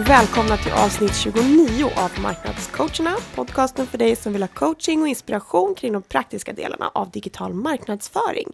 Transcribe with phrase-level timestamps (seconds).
[0.00, 3.16] välkomna till avsnitt 29 av Marknadscoacherna.
[3.34, 7.54] Podcasten för dig som vill ha coaching och inspiration kring de praktiska delarna av digital
[7.54, 8.52] marknadsföring.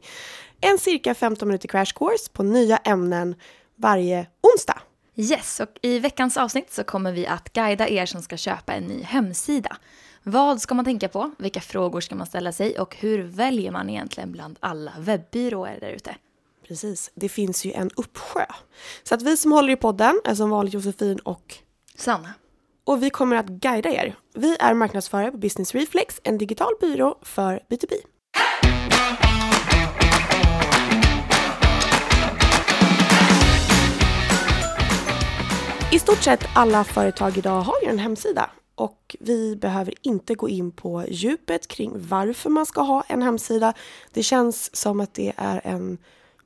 [0.61, 3.35] En cirka 15 minuter crash course på nya ämnen
[3.77, 4.81] varje onsdag.
[5.17, 8.85] Yes, och i veckans avsnitt så kommer vi att guida er som ska köpa en
[8.85, 9.77] ny hemsida.
[10.23, 11.31] Vad ska man tänka på?
[11.39, 12.79] Vilka frågor ska man ställa sig?
[12.79, 16.15] Och hur väljer man egentligen bland alla webbyråer där ute?
[16.69, 18.47] Precis, det finns ju en uppsjö.
[19.03, 21.55] Så att vi som håller i podden är som vanligt Josefin och
[21.97, 22.35] Sanna.
[22.85, 24.17] och vi kommer att guida er.
[24.35, 27.93] Vi är marknadsförare på Business Reflex, en digital byrå för B2B.
[35.93, 40.49] I stort sett alla företag idag har ju en hemsida och vi behöver inte gå
[40.49, 43.75] in på djupet kring varför man ska ha en hemsida.
[44.13, 45.99] Det känns som att det är en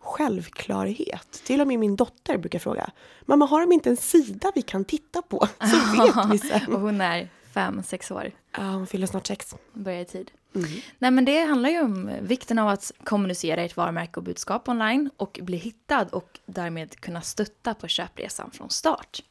[0.06, 1.42] självklarhet.
[1.44, 2.90] Till och med min dotter brukar fråga,
[3.24, 5.48] mamma har de inte en sida vi kan titta på?
[5.60, 6.74] Så vet vi sen.
[6.74, 8.30] och hon är fem, sex år.
[8.56, 9.54] Ja, hon fyller snart sex.
[9.72, 10.30] Börjar i tid.
[10.54, 10.68] Mm.
[10.98, 15.10] Nej men det handlar ju om vikten av att kommunicera ert varumärke och budskap online
[15.16, 19.22] och bli hittad och därmed kunna stötta på köpresan från start.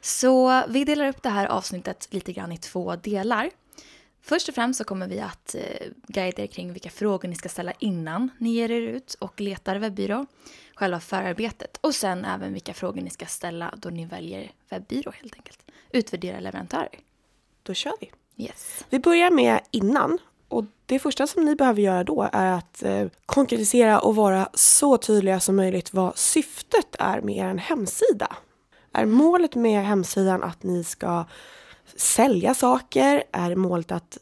[0.00, 3.50] Så vi delar upp det här avsnittet lite grann i två delar.
[4.22, 7.48] Först och främst så kommer vi att eh, guida er kring vilka frågor ni ska
[7.48, 10.26] ställa innan ni ger er ut och letar webbyrå,
[10.74, 15.34] själva förarbetet och sen även vilka frågor ni ska ställa då ni väljer webbyrå helt
[15.34, 15.58] enkelt.
[15.90, 16.98] Utvärdera leverantörer.
[17.62, 18.10] Då kör vi.
[18.44, 18.84] Yes.
[18.90, 20.18] Vi börjar med innan.
[20.48, 24.96] Och det första som ni behöver göra då är att eh, konkretisera och vara så
[24.96, 28.36] tydliga som möjligt vad syftet är med er hemsida.
[28.92, 31.24] Är målet med hemsidan att ni ska
[31.96, 33.24] sälja saker?
[33.32, 34.18] Är målet att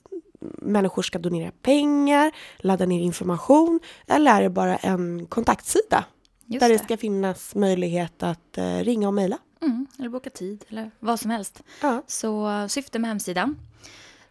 [0.62, 3.80] människor ska donera pengar, ladda ner information?
[4.06, 6.04] Eller är det bara en kontaktsida?
[6.46, 9.38] Just där det ska finnas möjlighet att eh, ringa och mejla?
[9.62, 11.62] Mm, eller boka tid eller vad som helst.
[11.82, 12.02] Ja.
[12.06, 13.56] Så eh, syfte med hemsidan.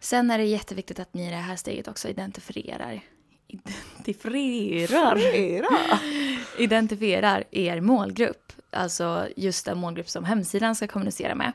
[0.00, 3.02] Sen är det jätteviktigt att ni i det här steget också identifierar
[3.48, 5.18] identifierar,
[6.58, 8.52] identifierar er målgrupp.
[8.70, 11.52] Alltså just den målgrupp som hemsidan ska kommunicera med.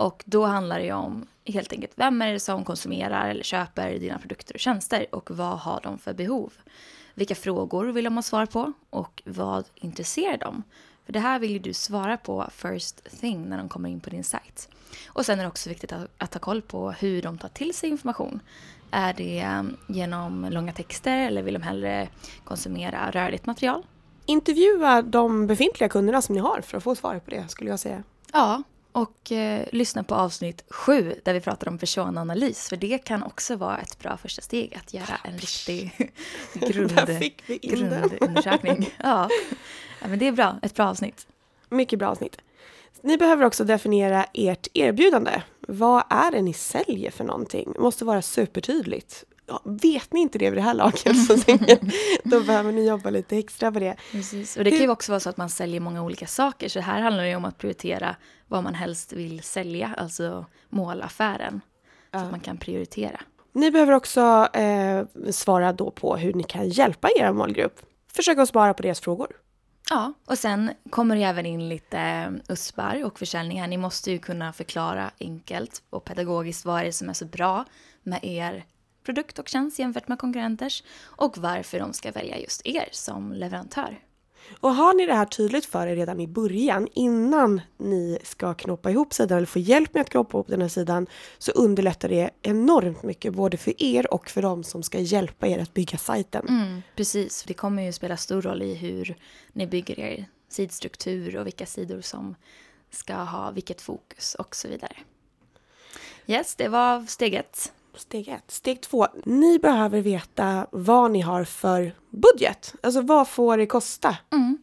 [0.00, 3.98] Och då handlar det ju om helt enkelt vem är det som konsumerar eller köper
[3.98, 6.52] dina produkter och tjänster och vad har de för behov?
[7.14, 10.62] Vilka frågor vill de ha svar på och vad intresserar dem?
[11.06, 14.10] För det här vill ju du svara på first thing när de kommer in på
[14.10, 14.68] din sajt.
[15.08, 17.74] Och sen är det också viktigt att, att ha koll på hur de tar till
[17.74, 18.40] sig information.
[18.90, 22.08] Är det um, genom långa texter eller vill de hellre
[22.44, 23.86] konsumera rörligt material?
[24.26, 27.80] Intervjua de befintliga kunderna som ni har för att få svar på det skulle jag
[27.80, 28.02] säga.
[28.32, 28.62] Ja,
[28.92, 32.68] och eh, lyssna på avsnitt sju där vi pratar om personanalys.
[32.68, 36.10] För det kan också vara ett bra första steg att göra en riktig
[36.54, 36.92] grund,
[37.62, 38.94] grundundersökning.
[39.02, 39.28] Ja.
[40.00, 40.58] ja, men det är bra.
[40.62, 41.26] Ett bra avsnitt.
[41.68, 42.36] Mycket bra avsnitt.
[43.02, 45.42] Ni behöver också definiera ert erbjudande.
[45.60, 47.72] Vad är det ni säljer för någonting?
[47.74, 49.24] Det måste vara supertydligt.
[49.50, 51.92] Ja, vet ni inte det vid det här laget så tänker jag,
[52.24, 53.96] då behöver ni jobba lite extra på det.
[54.12, 54.56] Precis.
[54.56, 56.68] Och det kan ju också vara så att man säljer många olika saker.
[56.68, 58.16] Så här handlar det ju om att prioritera
[58.48, 61.60] vad man helst vill sälja, alltså målaffären.
[62.12, 63.20] Så att man kan prioritera.
[63.52, 67.80] Ni behöver också eh, svara då på hur ni kan hjälpa er målgrupp.
[68.12, 69.28] Försök att svara på deras frågor.
[69.90, 73.66] Ja, och sen kommer det även in lite USPar och försäljningar.
[73.66, 77.64] Ni måste ju kunna förklara enkelt och pedagogiskt vad är det som är så bra
[78.02, 78.64] med er
[79.02, 83.98] produkt och tjänst jämfört med konkurrenters och varför de ska välja just er som leverantör.
[84.60, 88.90] Och har ni det här tydligt för er redan i början, innan ni ska knåpa
[88.90, 91.06] ihop sidan eller få hjälp med att knåpa ihop den här sidan,
[91.38, 95.58] så underlättar det enormt mycket både för er och för dem som ska hjälpa er
[95.58, 96.48] att bygga sajten.
[96.48, 99.16] Mm, precis, det kommer ju spela stor roll i hur
[99.52, 102.34] ni bygger er sidstruktur och vilka sidor som
[102.90, 104.96] ska ha vilket fokus och så vidare.
[106.26, 107.72] Yes, det var steg ett.
[107.94, 108.50] Steg ett.
[108.50, 109.06] Steg två.
[109.24, 112.74] Ni behöver veta vad ni har för budget.
[112.82, 114.16] Alltså vad får det kosta?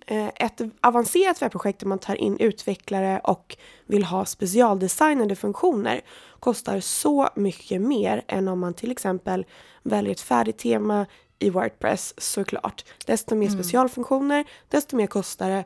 [0.08, 6.02] Eh, Ett avancerat webbprojekt där man tar in utvecklare och vill ha specialdesignade funktioner
[6.40, 9.46] kostar så mycket mer än om man till exempel
[9.84, 11.06] väljer ett färdigt tema
[11.40, 12.86] i Wordpress såklart.
[13.06, 15.64] Desto mer specialfunktioner, desto mer kostar det.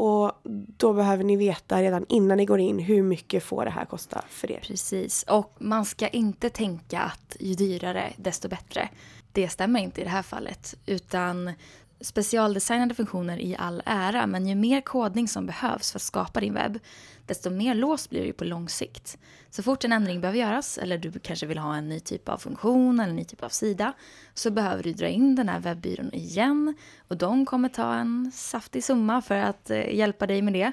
[0.00, 0.32] Och
[0.78, 4.24] då behöver ni veta redan innan ni går in hur mycket får det här kosta
[4.28, 4.60] för er.
[4.66, 8.88] Precis, och man ska inte tänka att ju dyrare desto bättre.
[9.32, 11.52] Det stämmer inte i det här fallet, utan
[12.00, 16.54] specialdesignade funktioner i all ära, men ju mer kodning som behövs för att skapa din
[16.54, 16.78] webb,
[17.26, 19.18] desto mer låst blir det ju på lång sikt.
[19.50, 22.38] Så fort en ändring behöver göras, eller du kanske vill ha en ny typ av
[22.38, 23.92] funktion eller en ny typ av sida,
[24.34, 26.74] så behöver du dra in den här webbyrån igen
[27.08, 30.72] och de kommer ta en saftig summa för att eh, hjälpa dig med det,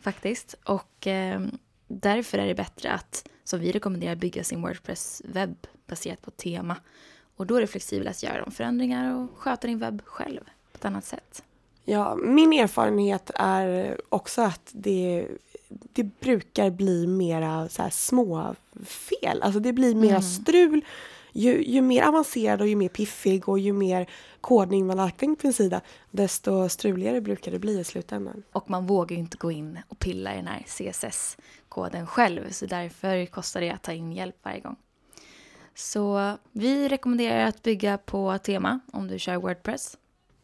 [0.00, 0.54] faktiskt.
[0.64, 1.40] Och eh,
[1.88, 5.56] därför är det bättre att, som vi rekommenderar, bygga sin Wordpress-webb
[5.86, 6.76] baserat på tema.
[7.36, 10.40] Och då är det flexibelt att göra de förändringar och sköta din webb själv
[10.72, 11.42] på ett annat sätt.
[11.88, 15.28] Ja, min erfarenhet är också att det,
[15.68, 18.54] det brukar bli mera så här små
[18.84, 19.42] fel.
[19.42, 20.22] Alltså det blir mera mm.
[20.22, 20.84] strul.
[21.32, 24.10] Ju, ju, mer avancerad och ju mer piffig och ju mer
[24.40, 25.80] kodning man lagt in på en sida,
[26.10, 28.42] desto struligare brukar det bli i slutändan.
[28.52, 32.66] Och man vågar ju inte gå in och pilla i den här CSS-koden själv, så
[32.66, 34.76] därför kostar det att ta in hjälp varje gång.
[35.74, 39.96] Så vi rekommenderar att bygga på tema om du kör Wordpress.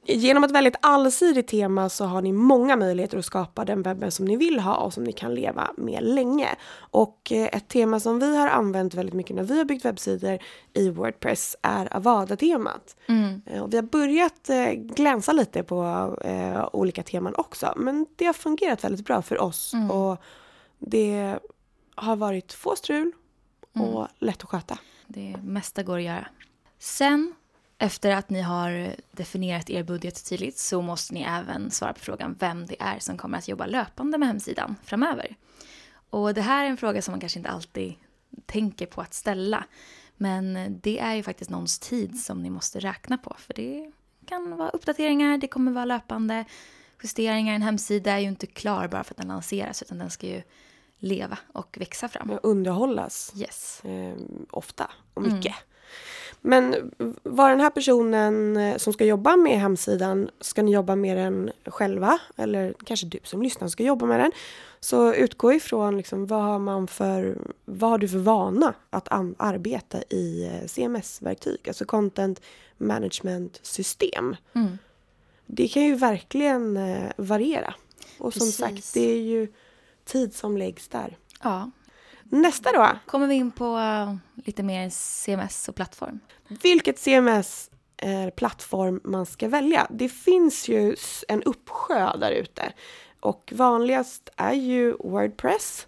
[0.05, 4.11] Genom att välja ett allsidigt tema så har ni många möjligheter att skapa den webben
[4.11, 6.49] som ni vill ha och som ni kan leva med länge.
[6.77, 10.39] Och eh, ett tema som vi har använt väldigt mycket när vi har byggt webbsidor
[10.73, 12.97] i Wordpress är Avada-temat.
[13.07, 13.43] Mm.
[13.47, 15.83] Eh, och vi har börjat eh, glänsa lite på
[16.73, 19.91] olika teman också, men det har fungerat väldigt bra för oss mm.
[19.91, 20.23] och
[20.79, 21.39] det
[21.95, 23.13] har varit få strul
[23.73, 24.09] och mm.
[24.19, 24.79] lätt att sköta.
[25.07, 26.27] Det mesta går att göra.
[26.79, 27.35] Sen
[27.83, 32.37] efter att ni har definierat er budget tydligt så måste ni även svara på frågan
[32.39, 35.37] vem det är som kommer att jobba löpande med hemsidan framöver.
[36.11, 37.95] Och det här är en fråga som man kanske inte alltid
[38.47, 39.65] tänker på att ställa.
[40.17, 43.37] Men det är ju faktiskt någons tid som ni måste räkna på.
[43.39, 43.93] För det
[44.27, 46.45] kan vara uppdateringar, det kommer vara löpande
[47.03, 47.55] justeringar.
[47.55, 50.43] En hemsida är ju inte klar bara för att den lanseras utan den ska ju
[50.99, 52.39] leva och växa fram.
[52.43, 53.33] Underhållas.
[53.37, 53.85] Yes.
[53.85, 54.17] Eh,
[54.51, 55.47] ofta och mycket.
[55.47, 55.72] Mm.
[56.45, 56.91] Men
[57.23, 61.51] vad den här personen eh, som ska jobba med hemsidan, ska ni jobba med den
[61.67, 62.19] själva?
[62.37, 64.33] Eller kanske du som lyssnar ska jobba med den.
[64.81, 70.03] Så utgå ifrån liksom, vad, har man för, vad har du för vana att arbeta
[70.03, 72.41] i eh, CMS-verktyg, alltså content
[72.79, 74.37] management system.
[74.53, 74.79] Mm.
[75.47, 77.75] Det kan ju verkligen eh, variera.
[78.19, 78.57] Och Precis.
[78.57, 79.53] som sagt, det är ju
[80.05, 81.17] tid som läggs där.
[81.43, 81.71] Ja,
[82.33, 82.89] Nästa då.
[83.07, 84.15] Kommer vi in på uh,
[84.45, 86.21] lite mer CMS och plattform.
[86.49, 89.87] Vilket CMS är plattform man ska välja.
[89.91, 90.97] Det finns ju
[91.29, 92.73] en uppsjö där ute.
[93.21, 95.87] Och vanligast är ju Wordpress.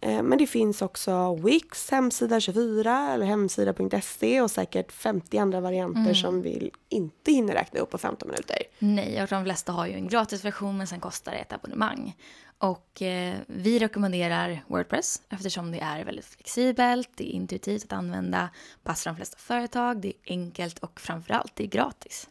[0.00, 6.00] Eh, men det finns också Wix, hemsida 24 eller hemsida.se och säkert 50 andra varianter
[6.00, 6.14] mm.
[6.14, 8.58] som vi inte hinner räkna upp på 15 minuter.
[8.78, 12.16] Nej, och de flesta har ju en gratisversion men sen kostar det ett abonnemang.
[12.64, 18.50] Och eh, vi rekommenderar Wordpress eftersom det är väldigt flexibelt, det är intuitivt att använda,
[18.82, 22.28] passar de flesta företag, det är enkelt och framförallt det är gratis.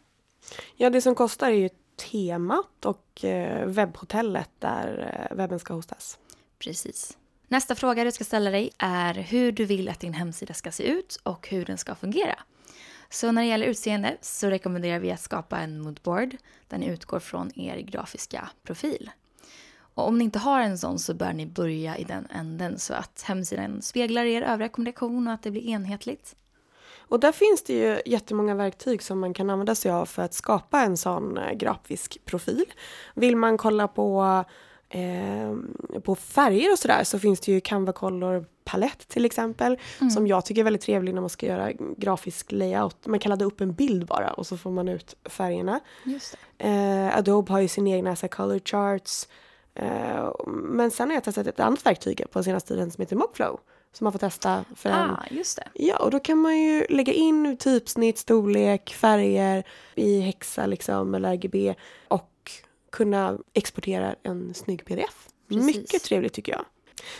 [0.76, 1.68] Ja, det som kostar är ju
[2.10, 6.18] temat och eh, webbhotellet där eh, webben ska hostas.
[6.58, 7.18] Precis.
[7.48, 10.82] Nästa fråga du ska ställa dig är hur du vill att din hemsida ska se
[10.82, 12.38] ut och hur den ska fungera.
[13.10, 16.36] Så när det gäller utseende så rekommenderar vi att skapa en moodboard
[16.68, 19.10] där ni utgår från er grafiska profil.
[19.94, 22.94] Och om ni inte har en sån så bör ni börja i den änden så
[22.94, 26.36] att hemsidan speglar er övriga kommunikation och att det blir enhetligt.
[27.08, 30.34] Och där finns det ju jättemånga verktyg som man kan använda sig av för att
[30.34, 32.64] skapa en sån eh, grafisk profil.
[33.14, 34.44] Vill man kolla på
[34.88, 35.54] eh,
[36.04, 40.10] på färger och sådär så finns det ju Canva Color palett till exempel mm.
[40.10, 43.06] som jag tycker är väldigt trevlig när man ska göra grafisk layout.
[43.06, 45.80] Man kan ladda upp en bild bara och så får man ut färgerna.
[46.58, 49.28] Eh, Adobe har ju sin egna så color charts
[50.46, 53.60] men sen har jag testat ett annat verktyg på senaste tiden som heter Mockflow.
[53.92, 55.10] Som man får testa för en...
[55.10, 55.68] Ah, just det.
[55.74, 59.64] Ja, och då kan man ju lägga in typsnitt, storlek, färger
[59.94, 61.74] i hexa liksom, eller RGB
[62.08, 62.50] och
[62.92, 65.28] kunna exportera en snygg pdf.
[65.48, 65.64] Precis.
[65.64, 66.64] Mycket trevligt tycker jag.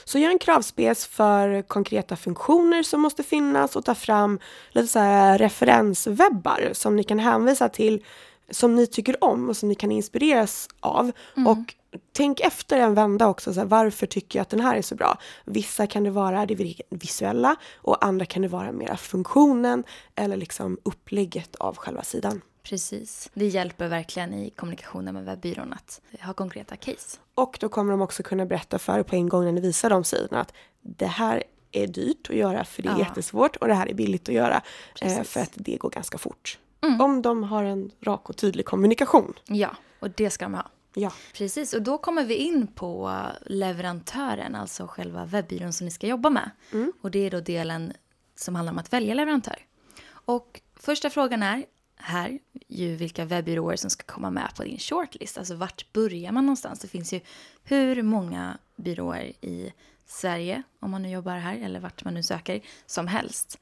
[0.04, 4.38] Så gör en kravspec för konkreta funktioner som måste finnas och ta fram
[4.70, 5.00] lite så
[5.38, 8.04] referenswebbar som ni kan hänvisa till
[8.50, 11.12] som ni tycker om och som ni kan inspireras av.
[11.36, 11.46] Mm.
[11.46, 11.74] Och
[12.12, 14.94] tänk efter en vända också, så här, varför tycker jag att den här är så
[14.94, 15.18] bra?
[15.44, 19.84] Vissa kan det vara det visuella och andra kan det vara mera funktionen
[20.14, 22.40] eller liksom upplägget av själva sidan.
[22.62, 23.30] Precis.
[23.34, 27.18] Det hjälper verkligen i kommunikationen med webbyrån att ha konkreta case.
[27.34, 30.04] Och då kommer de också kunna berätta för på en gång när ni visar de
[30.04, 32.98] sidorna att det här är dyrt att göra för det är ja.
[32.98, 34.62] jättesvårt och det här är billigt att göra
[35.00, 36.58] eh, för att det går ganska fort.
[36.84, 37.00] Mm.
[37.00, 39.34] Om de har en rak och tydlig kommunikation.
[39.46, 40.70] Ja, och det ska de ha.
[40.94, 41.12] Ja.
[41.34, 46.30] Precis, och då kommer vi in på leverantören, alltså själva webbyrån som ni ska jobba
[46.30, 46.50] med.
[46.72, 46.92] Mm.
[47.00, 47.92] Och det är då delen
[48.36, 49.58] som handlar om att välja leverantör.
[50.06, 51.64] Och första frågan är
[51.96, 52.38] här
[52.68, 55.38] ju vilka webbyråer som ska komma med på din shortlist.
[55.38, 56.80] Alltså vart börjar man någonstans?
[56.80, 57.20] Det finns ju
[57.64, 59.72] hur många byråer i
[60.06, 63.58] Sverige, om man nu jobbar här eller vart man nu söker, som helst.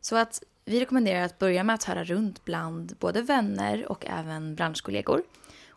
[0.00, 4.54] Så att vi rekommenderar att börja med att höra runt bland både vänner och även
[4.54, 5.22] branschkollegor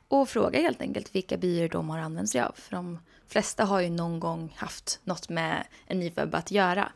[0.08, 2.51] och fråga helt enkelt vilka byer de har använt sig av.
[2.56, 6.91] För de flesta har ju någon gång haft något med en ny webb att göra.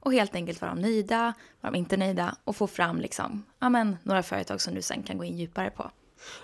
[0.00, 4.22] Och helt enkelt vara nöjda, vara inte nöjda och få fram liksom, ja, men, några
[4.22, 5.90] företag som du sen kan gå in djupare på.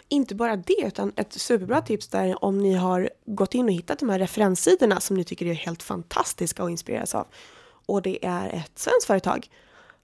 [0.08, 3.98] Inte bara det, utan ett superbra tips där om ni har gått in och hittat
[3.98, 7.26] de här referenssidorna som ni tycker är helt fantastiska och inspireras av.
[7.86, 9.48] Och det är ett svenskt företag.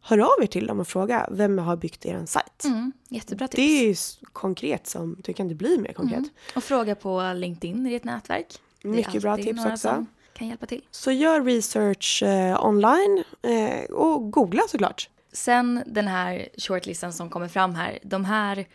[0.08, 2.64] Hör av er till dem och fråga vem har byggt er sajt.
[2.64, 3.56] Mm, jättebra tips.
[3.56, 3.94] Det är ju
[4.32, 6.18] konkret som, det kan inte bli mer konkret.
[6.18, 6.30] Mm.
[6.56, 8.58] Och fråga på LinkedIn i ditt nätverk.
[8.82, 10.06] Mycket bra tips också.
[10.32, 10.82] kan hjälpa till.
[10.90, 15.10] Så gör research eh, online eh, och googla såklart.
[15.32, 18.66] Sen den här shortlistan som kommer fram här, de här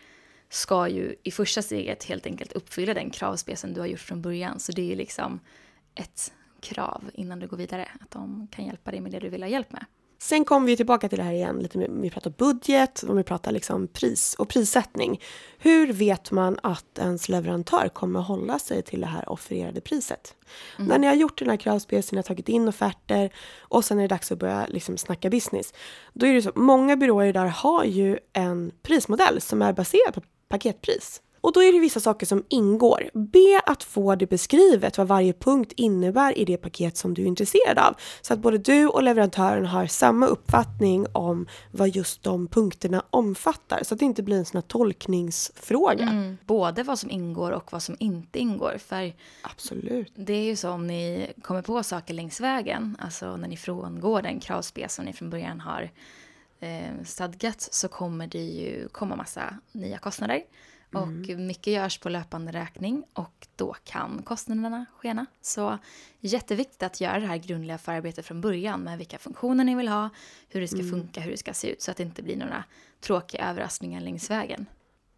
[0.49, 4.59] ska ju i första steget helt enkelt uppfylla den kravspecen du har gjort från början.
[4.59, 5.39] Så det är liksom
[5.95, 9.43] ett krav innan du går vidare, att de kan hjälpa dig med det du vill
[9.43, 9.85] ha hjälp med.
[10.23, 13.51] Sen kommer vi tillbaka till det här igen, lite vi pratar budget och vi pratar
[13.51, 15.21] liksom pris och prissättning.
[15.57, 20.35] Hur vet man att ens leverantör kommer att hålla sig till det här offererade priset?
[20.77, 20.87] Mm.
[20.87, 24.01] När ni har gjort den här kravspecen, ni har tagit in offerter och sen är
[24.01, 25.73] det dags att börja liksom snacka business.
[26.13, 30.21] Då är det så, många byråer där har ju en prismodell som är baserad på
[30.49, 31.21] paketpris.
[31.43, 33.09] Och då är det vissa saker som ingår.
[33.13, 37.25] Be att få det beskrivet vad varje punkt innebär i det paket som du är
[37.25, 37.95] intresserad av.
[38.21, 43.83] Så att både du och leverantören har samma uppfattning om vad just de punkterna omfattar.
[43.83, 46.03] Så att det inte blir en sån här tolkningsfråga.
[46.03, 48.77] Mm, både vad som ingår och vad som inte ingår.
[48.77, 50.13] För Absolut.
[50.15, 54.21] Det är ju så om ni kommer på saker längs vägen, alltså när ni frångår
[54.21, 55.91] den kravspec som ni från början har
[56.59, 60.41] eh, stadgat så kommer det ju komma massa nya kostnader.
[60.93, 61.47] Och mm.
[61.47, 65.25] mycket görs på löpande räkning och då kan kostnaderna skena.
[65.41, 65.77] Så
[66.19, 70.09] jätteviktigt att göra det här grundliga förarbetet från början med vilka funktioner ni vill ha,
[70.49, 70.91] hur det ska mm.
[70.91, 72.63] funka, hur det ska se ut så att det inte blir några
[73.01, 74.65] tråkiga överraskningar längs vägen.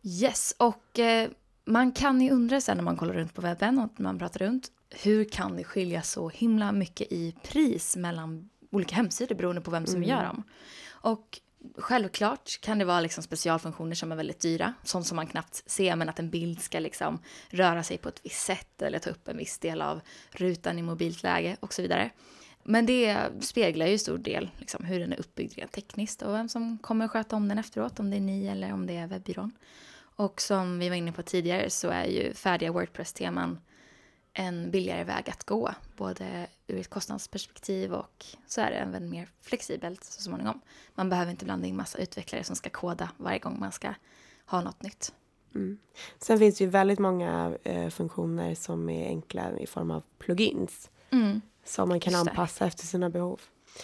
[0.03, 1.29] Yes, och eh,
[1.65, 4.39] man kan ju undra sen när man kollar runt på webben och när man pratar
[4.39, 9.71] runt, hur kan det skilja så himla mycket i pris mellan olika hemsidor beroende på
[9.71, 10.09] vem som mm.
[10.09, 10.43] gör dem?
[10.87, 11.39] Och
[11.77, 15.95] Självklart kan det vara liksom specialfunktioner som är väldigt dyra, sånt som man knappt ser,
[15.95, 17.19] men att en bild ska liksom
[17.49, 20.81] röra sig på ett visst sätt eller ta upp en viss del av rutan i
[20.81, 22.09] mobilt läge och så vidare.
[22.63, 26.49] Men det speglar ju stor del liksom, hur den är uppbyggd rent tekniskt och vem
[26.49, 29.51] som kommer sköta om den efteråt, om det är ni eller om det är webbyrån.
[30.15, 33.59] Och som vi var inne på tidigare så är ju färdiga Wordpress-teman
[34.37, 39.29] en billigare väg att gå, både ur ett kostnadsperspektiv och så är det även mer
[39.41, 40.61] flexibelt så småningom.
[40.95, 43.93] Man behöver inte blanda in massa utvecklare som ska koda varje gång man ska
[44.45, 45.13] ha något nytt.
[45.55, 45.77] Mm.
[46.19, 50.89] Sen finns det ju väldigt många eh, funktioner som är enkla i form av plugins.
[51.09, 51.41] Mm.
[51.65, 53.41] Som man kan anpassa efter sina behov.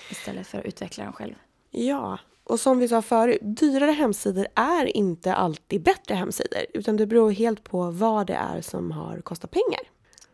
[0.10, 1.36] Istället för att utveckla dem själv.
[1.72, 6.66] Ja, och som vi sa förut, dyrare hemsidor är inte alltid bättre hemsidor.
[6.74, 9.91] Utan det beror helt på vad det är som har kostat pengar.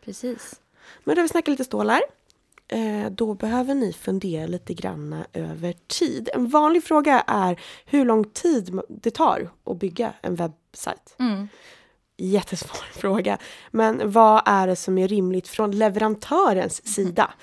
[0.08, 0.62] Precis.
[1.04, 2.02] Men då vi snackat lite stålar.
[2.68, 6.30] Eh, då behöver ni fundera lite grann över tid.
[6.34, 11.16] En vanlig fråga är hur lång tid det tar att bygga en webbsajt.
[11.20, 11.48] Mm.
[12.18, 13.38] Jättesvår fråga.
[13.72, 16.94] Men vad är det som är rimligt från leverantörens mm.
[16.94, 17.34] sida?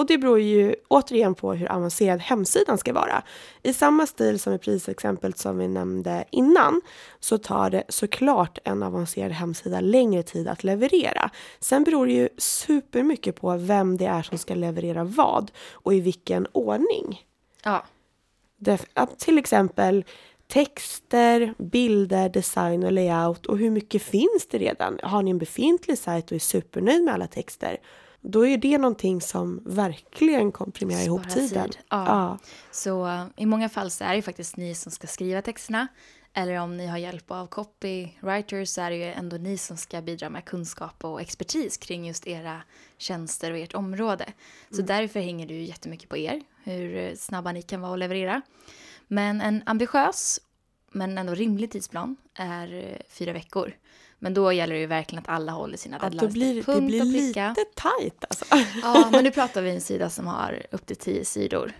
[0.00, 3.22] Och det beror ju återigen på hur avancerad hemsidan ska vara.
[3.62, 6.80] I samma stil som i prisexemplet som vi nämnde innan
[7.18, 11.30] så tar det såklart en avancerad hemsida längre tid att leverera.
[11.58, 16.00] Sen beror det ju supermycket på vem det är som ska leverera vad och i
[16.00, 17.26] vilken ordning.
[17.64, 17.84] Ja.
[19.18, 20.04] till exempel
[20.46, 25.00] texter, bilder, design och layout och hur mycket finns det redan?
[25.02, 27.78] Har ni en befintlig sajt och är supernöjd med alla texter?
[28.20, 31.70] Då är det någonting som verkligen komprimerar ihop tiden.
[31.88, 32.06] Ja.
[32.06, 32.38] ja.
[32.70, 35.88] Så uh, i många fall så är det faktiskt ni som ska skriva texterna.
[36.32, 40.02] Eller om ni har hjälp av copywriters så är det ju ändå ni som ska
[40.02, 42.62] bidra med kunskap och expertis kring just era
[42.98, 44.24] tjänster och ert område.
[44.70, 44.86] Så mm.
[44.86, 48.42] därför hänger det ju jättemycket på er, hur snabba ni kan vara att leverera.
[49.06, 50.40] Men en ambitiös
[50.92, 53.72] men ändå rimlig tidsplan är uh, fyra veckor.
[54.22, 56.22] Men då gäller det ju verkligen att alla håller sina deadlines.
[56.22, 58.44] Ja, då blir, det blir lite tajt alltså.
[58.82, 61.72] Ja, men nu pratar vi en sida som har upp till tio sidor.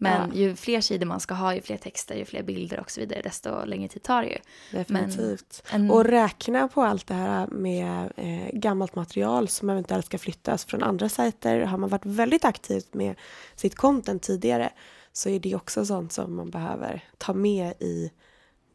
[0.00, 0.36] Men ja.
[0.36, 3.22] ju fler sidor man ska ha, ju fler texter, ju fler bilder och så vidare,
[3.22, 4.38] desto längre tid tar det ju.
[4.72, 5.62] Definitivt.
[5.70, 5.90] En...
[5.90, 10.82] Och räkna på allt det här med eh, gammalt material som eventuellt ska flyttas från
[10.82, 11.60] andra sajter.
[11.60, 13.14] Har man varit väldigt aktiv med
[13.56, 14.70] sitt content tidigare
[15.12, 18.10] så är det också sånt som man behöver ta med i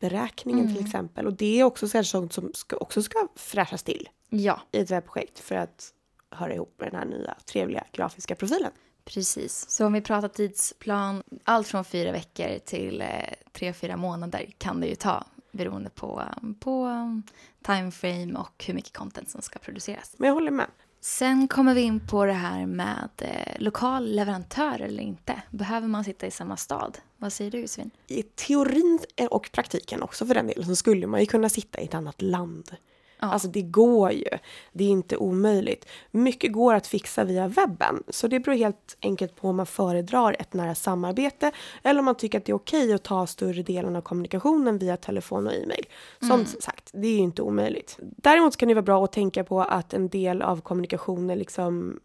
[0.04, 0.76] beräkningen mm.
[0.76, 1.28] till exempel.
[1.28, 4.62] Och det är också sånt som ska, också ska fräschas till ja.
[4.72, 5.94] i ett webbprojekt för att
[6.30, 8.72] höra ihop med den här nya trevliga grafiska profilen.
[9.06, 13.08] Precis, så om vi pratar tidsplan, allt från fyra veckor till eh,
[13.52, 16.24] tre, fyra månader kan det ju ta beroende på,
[16.60, 16.90] på
[17.62, 20.16] timeframe och hur mycket content som ska produceras.
[20.18, 20.68] Men jag håller med.
[21.06, 25.42] Sen kommer vi in på det här med eh, lokal leverantör eller inte.
[25.50, 26.98] Behöver man sitta i samma stad?
[27.18, 27.92] Vad säger du Josefin?
[28.08, 31.84] I teorin och praktiken också för den delen så skulle man ju kunna sitta i
[31.84, 32.72] ett annat land.
[33.24, 33.34] Ja.
[33.34, 34.30] Alltså det går ju.
[34.72, 35.86] Det är inte omöjligt.
[36.12, 38.04] Mycket går att fixa via webben.
[38.10, 41.52] Så det beror helt enkelt på om man föredrar ett nära samarbete
[41.84, 44.98] eller om man tycker att det är okej att ta större delen av kommunikationen via
[44.98, 45.86] telefon och e-mail.
[46.20, 46.46] Som mm.
[46.46, 47.98] sagt, det är ju inte omöjligt.
[48.00, 52.00] Däremot kan det vara bra att tänka på att en del av kommunikationen liksom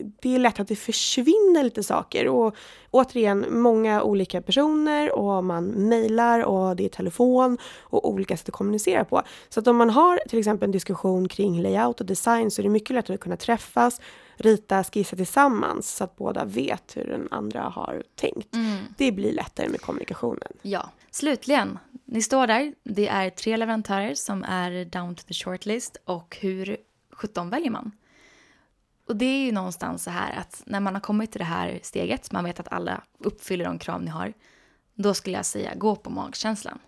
[0.00, 2.56] det är lätt att det försvinner lite saker och
[2.90, 8.54] återigen många olika personer och man mejlar och det är telefon och olika sätt att
[8.54, 9.22] kommunicera på.
[9.48, 12.62] Så att om man har till exempel en diskussion kring layout och design så är
[12.62, 14.00] det mycket lättare att kunna träffas,
[14.36, 18.54] rita, skissa tillsammans så att båda vet hur den andra har tänkt.
[18.54, 18.78] Mm.
[18.98, 20.52] Det blir lättare med kommunikationen.
[20.62, 21.78] Ja, slutligen.
[22.04, 22.74] Ni står där.
[22.84, 26.76] Det är tre leverantörer som är down to the shortlist och hur
[27.12, 27.92] 17 väljer man?
[29.06, 31.80] Och det är ju någonstans så här att när man har kommit till det här
[31.82, 34.32] steget, man vet att alla uppfyller de krav ni har,
[34.94, 36.78] då skulle jag säga gå på magkänslan.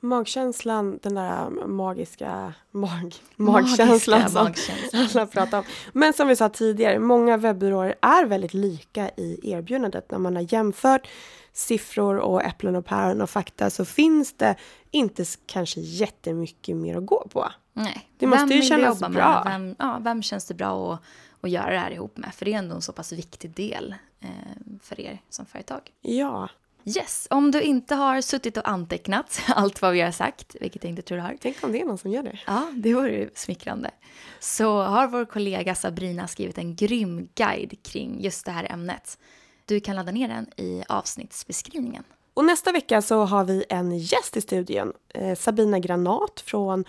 [0.00, 3.88] Magkänslan, den där magiska mag, magkänslan
[4.18, 5.08] magiska som magkänslan.
[5.12, 5.64] alla pratar om.
[5.92, 10.10] Men som vi sa tidigare, många webbyråer är väldigt lika i erbjudandet.
[10.10, 11.08] När man har jämfört
[11.52, 14.56] siffror och äpplen och päron och fakta så finns det
[14.90, 17.48] inte kanske jättemycket mer att gå på.
[17.72, 18.08] Nej.
[18.18, 19.42] Det måste vem ju kännas bra.
[19.46, 21.00] Vem, ja, vem känns det bra att
[21.44, 22.34] att göra det här ihop med.
[22.34, 24.28] För det är ändå en så pass viktig del eh,
[24.82, 25.80] för er som företag.
[26.00, 26.48] Ja.
[26.84, 30.90] Yes, om du inte har suttit och antecknat allt vad vi har sagt, vilket jag
[30.90, 31.36] inte tror du har.
[31.40, 32.38] Tänk om det är någon som gör det.
[32.46, 33.90] Ja, det vore smickrande.
[34.40, 39.18] Så har vår kollega Sabrina skrivit en grym guide kring just det här ämnet.
[39.64, 42.04] Du kan ladda ner den i avsnittsbeskrivningen.
[42.34, 46.84] Och nästa vecka så har vi en gäst i studion, eh, Sabina Granat från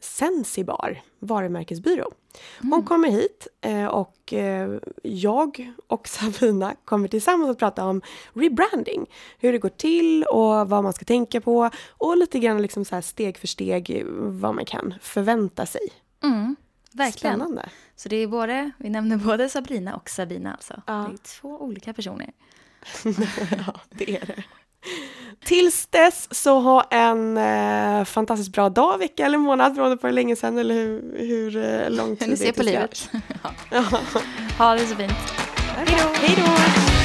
[0.00, 2.12] Sensibar varumärkesbyrå.
[2.58, 2.86] Hon mm.
[2.86, 9.06] kommer hit eh, och eh, jag och Sabina kommer tillsammans att prata om rebranding.
[9.38, 13.02] Hur det går till och vad man ska tänka på och lite grann liksom så
[13.02, 15.80] steg för steg vad man kan förvänta sig.
[16.22, 16.56] Mm,
[16.92, 17.36] verkligen.
[17.36, 17.68] Spännande.
[17.96, 20.82] Så det är både, vi nämner både Sabrina och Sabina alltså.
[20.86, 20.92] Ja.
[20.92, 22.32] Det är två olika personer.
[23.66, 24.44] ja, det är det.
[25.44, 30.14] Tills dess så ha en eh, fantastiskt bra dag, vecka eller månad beroende på hur
[30.14, 32.26] länge sedan eller hur, hur eh, lång tid det är.
[32.26, 33.10] Hur ni ser på livet.
[33.70, 33.84] ja.
[34.58, 35.12] ha det så fint.
[35.76, 36.97] Hej då!